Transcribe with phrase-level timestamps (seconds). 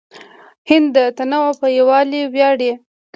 [0.69, 2.71] هند د تنوع په یووالي ویاړي.